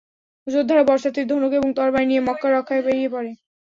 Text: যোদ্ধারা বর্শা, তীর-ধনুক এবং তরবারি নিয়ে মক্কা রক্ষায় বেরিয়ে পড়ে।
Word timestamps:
যোদ্ধারা 0.47 0.83
বর্শা, 0.85 1.09
তীর-ধনুক 1.11 1.51
এবং 1.53 1.69
তরবারি 1.73 2.05
নিয়ে 2.07 2.25
মক্কা 2.27 2.47
রক্ষায় 2.49 2.83
বেরিয়ে 2.85 3.09
পড়ে। 3.09 3.31